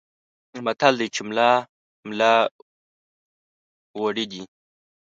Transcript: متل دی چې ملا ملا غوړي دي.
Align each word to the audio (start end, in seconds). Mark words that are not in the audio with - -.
متل 0.65 0.93
دی 0.99 1.07
چې 1.15 1.21
ملا 1.29 1.51
ملا 2.07 2.33
غوړي 3.97 4.25
دي. 4.31 4.43